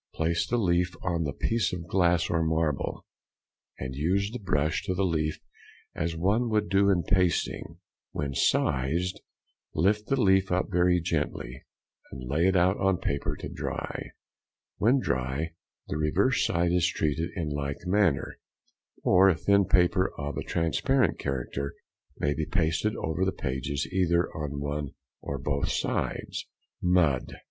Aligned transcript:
Place 0.15 0.47
the 0.47 0.57
leaf 0.57 0.95
on 1.03 1.27
a 1.27 1.31
piece 1.31 1.71
of 1.71 1.85
glass 1.85 2.27
or 2.31 2.41
marble, 2.41 3.05
and 3.77 3.93
use 3.93 4.31
the 4.31 4.39
brush 4.39 4.81
to 4.85 4.95
the 4.95 5.05
leaf 5.05 5.37
as 5.93 6.15
one 6.15 6.49
would 6.49 6.69
do 6.69 6.89
in 6.89 7.03
pasting; 7.03 7.77
when 8.11 8.33
sized, 8.33 9.21
lift 9.75 10.07
the 10.07 10.19
leaf 10.19 10.51
up 10.51 10.71
very 10.71 10.99
gently 10.99 11.65
and 12.11 12.27
lay 12.27 12.47
it 12.47 12.55
out 12.55 12.77
on 12.77 12.97
paper 12.97 13.35
to 13.35 13.47
dry; 13.47 14.09
when 14.79 14.97
dry, 14.99 15.51
the 15.87 15.97
reverse 15.97 16.43
side 16.43 16.71
is 16.71 16.89
treated 16.89 17.29
in 17.35 17.49
like 17.49 17.85
manner; 17.85 18.39
or 19.03 19.29
a 19.29 19.35
thin 19.35 19.65
paper 19.65 20.11
of 20.17 20.35
a 20.35 20.41
transparent 20.43 21.19
character 21.19 21.75
may 22.17 22.33
be 22.33 22.47
pasted 22.47 22.95
over 22.95 23.23
the 23.23 23.31
pages, 23.31 23.85
either 23.91 24.33
on 24.35 24.59
one 24.59 24.95
or 25.21 25.37
both 25.37 25.69
sides. 25.69 26.47
_Mud. 26.83 27.35